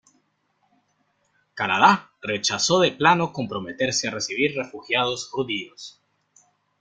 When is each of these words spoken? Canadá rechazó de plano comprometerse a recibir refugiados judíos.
Canadá 1.53 2.09
rechazó 2.23 2.79
de 2.79 2.91
plano 2.91 3.31
comprometerse 3.33 4.07
a 4.07 4.11
recibir 4.11 4.55
refugiados 4.57 5.29
judíos. 5.29 6.01